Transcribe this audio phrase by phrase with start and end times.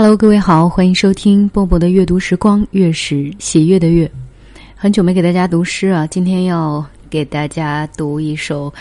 [0.00, 4.08] Hello，各位好，欢迎收听波波的阅读时光，月是喜悦的月。
[4.76, 8.72] 很久没给大家读诗啊，今天要给大家读一首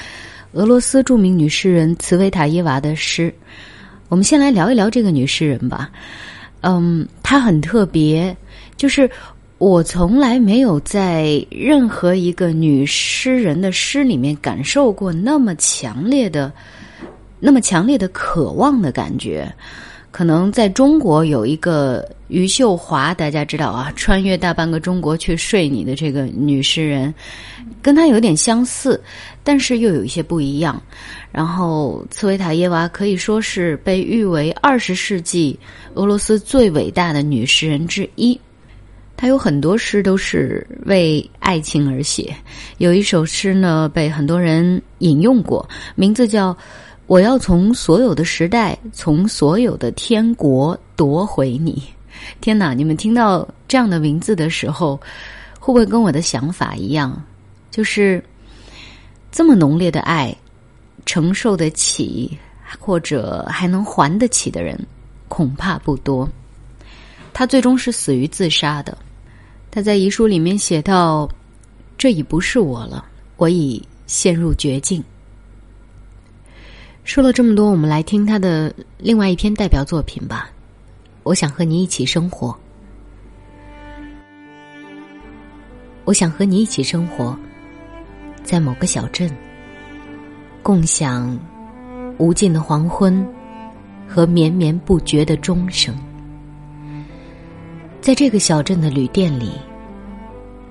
[0.51, 3.33] 俄罗斯著名女诗人茨维塔耶娃的诗。
[4.09, 5.89] 我们先来聊一聊这个女诗人吧。
[6.61, 8.37] 嗯，她很特别，
[8.75, 9.09] 就是
[9.57, 16.53] 我从来没有在任何一个女诗人的诗里面感受过那么强烈的、
[17.39, 19.51] 那么强烈的渴望的感觉。
[20.17, 27.13] 可能在中国有一个余秀华，大家知道啊，穿越大半个中国去睡你的这个女诗人，
[27.83, 28.99] 跟她有点相似，
[29.43, 30.81] 但是又有一些不一样。
[31.31, 35.55] 然后茨维塔耶娃可以说是被誉为二十世纪
[35.93, 38.41] 俄罗斯最伟大的女诗人之一。
[39.15, 42.35] 她有很多诗都是为爱情而写，
[42.79, 46.57] 有一首诗呢被很多人引用过，名字叫。
[47.07, 51.81] 我要从所有的时代，从所有的天国夺回你。
[52.41, 52.73] 天哪！
[52.73, 54.99] 你们听到这样的名字的时候，
[55.57, 57.23] 会不会跟我的想法一样？
[57.71, 58.21] 就是
[59.31, 60.35] 这么浓烈的爱，
[61.05, 62.37] 承受得起
[62.77, 64.77] 或者还能还得起的人，
[65.29, 66.27] 恐怕不多。
[67.33, 68.97] 他最终是死于自杀的。
[69.71, 71.29] 他在遗书里面写道
[71.97, 73.05] ：“这已不是我了，
[73.37, 75.01] 我已陷入绝境。”
[77.07, 80.51] 说了这么多，我们来听他的另外一篇代表作品吧。
[81.23, 82.53] 我想和你一起生活，
[86.03, 87.33] 我想和你一起生活，
[88.43, 89.31] 在某个小镇，
[90.61, 91.39] 共享
[92.17, 93.25] 无尽的黄昏
[94.05, 95.95] 和绵绵不绝的钟声。
[98.01, 99.53] 在这个小镇的旅店里，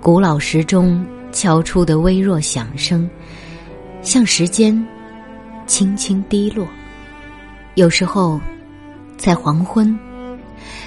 [0.03, 3.09] 古老时钟敲出的微弱响声，
[4.03, 4.87] 像时间。
[5.67, 6.67] 轻轻滴落，
[7.75, 8.41] 有时候，
[9.17, 9.99] 在黄昏，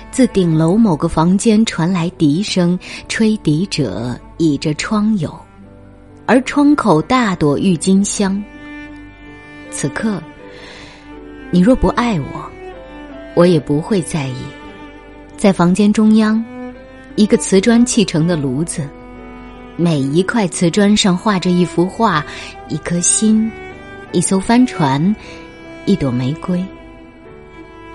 [0.09, 5.37] 自顶楼某个房间传来笛声，吹笛者倚着窗友，
[6.25, 8.41] 而窗口大朵郁金香。
[9.69, 10.21] 此刻，
[11.51, 12.49] 你若不爱我，
[13.35, 14.37] 我也不会在意。
[15.37, 16.43] 在房间中央，
[17.15, 18.87] 一个瓷砖砌成的炉子，
[19.75, 22.25] 每一块瓷砖上画着一幅画，
[22.69, 23.51] 一颗心。
[24.11, 25.15] 一艘帆船，
[25.85, 26.63] 一朵玫瑰。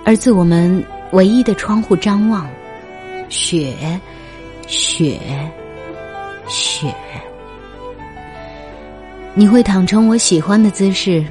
[0.05, 2.47] 而自我们唯一的窗户张望，
[3.27, 3.73] 雪，
[4.67, 5.19] 雪，
[6.47, 6.93] 雪。
[9.33, 11.25] 你会躺成我喜欢的姿势，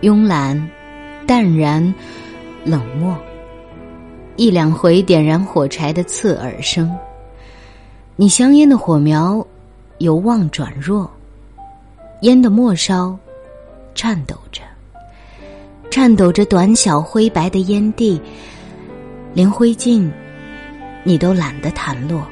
[0.00, 0.68] 慵懒、
[1.26, 1.94] 淡然、
[2.64, 3.16] 冷漠。
[4.34, 6.92] 一两回点燃火柴的刺耳声，
[8.16, 9.46] 你香烟的火苗
[9.98, 11.08] 由旺转弱，
[12.22, 13.16] 烟的末梢。
[13.98, 14.62] 颤抖着，
[15.90, 18.22] 颤抖着，短小灰白的烟蒂，
[19.34, 20.08] 连灰烬，
[21.02, 22.24] 你都懒得弹落。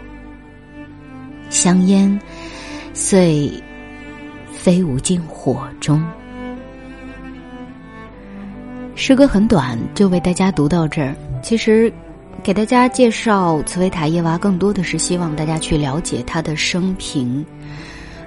[1.51, 2.21] 香烟
[2.95, 3.53] 遂
[4.53, 6.01] 飞舞进火中。
[8.95, 11.17] 诗歌很短，就为大家读到这儿。
[11.43, 11.93] 其实，
[12.45, 17.45] 给大家介绍茨维塔耶娃，更多的是希望大家去了解他的生平。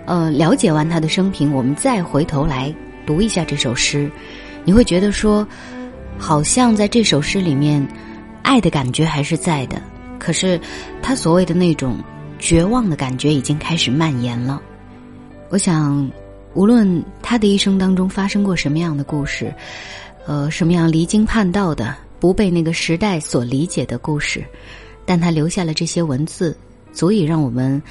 [0.06, 2.76] 呃，了解完他的生平，我们再回头来。
[3.06, 4.10] 读一下这首诗，
[4.64, 5.48] 你会觉得说，
[6.18, 7.86] 好像在这首诗里面，
[8.44, 9.82] 爱的感觉还是在的，
[10.20, 10.60] 可是
[11.02, 11.98] 他所谓的那种
[12.38, 14.62] 绝望的感觉已经开始蔓延了。
[15.50, 16.10] 我想，
[16.54, 19.54] 无论他的一生当中发生过什么样的故事，
[20.26, 24.44] 呃，什么样离经叛道的、不被那个时代所理解的故事，
[25.06, 26.56] 但他留下了这些文字，
[26.92, 27.82] 足以让我们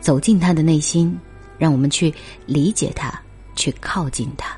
[0.00, 1.16] 走进他的内心，
[1.58, 2.12] 让我们去
[2.46, 3.12] 理解他。
[3.56, 4.54] 去靠近他，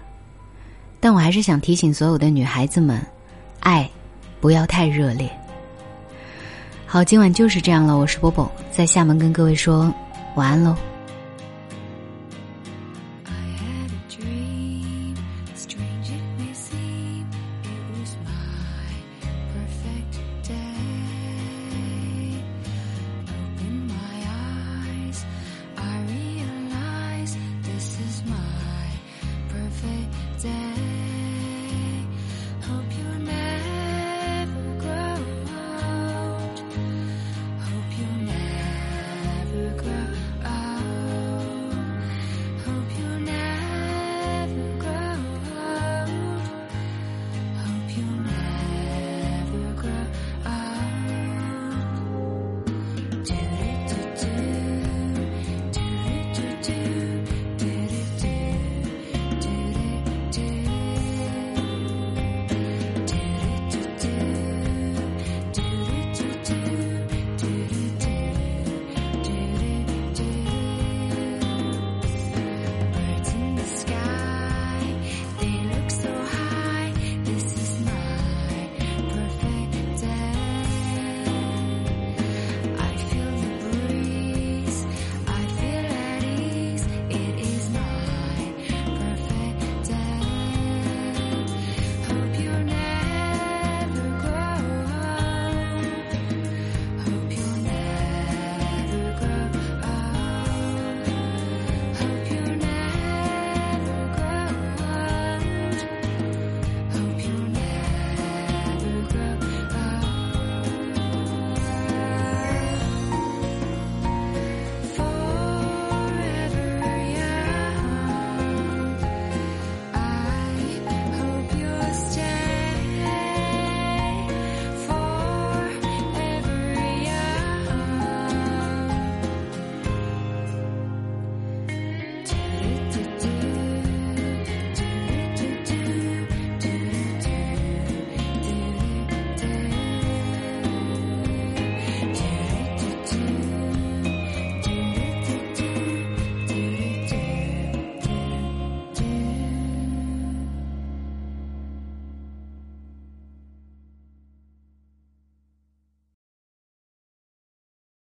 [1.00, 3.00] 但我还是想提醒所有的女孩子们，
[3.60, 3.88] 爱
[4.40, 5.30] 不要太热烈。
[6.84, 7.96] 好，今晚就是这样了。
[7.96, 9.92] 我是波波，在厦门跟各位说
[10.34, 10.76] 晚安喽。